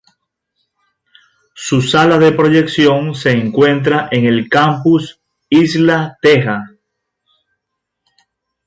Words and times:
Su 1.53 1.83
sala 1.83 2.17
de 2.17 2.31
proyección 2.31 3.13
se 3.13 3.33
encuentra 3.33 4.07
en 4.09 4.25
el 4.25 4.49
Campus 4.49 5.21
Isla 5.47 6.17
Teja. 6.19 6.71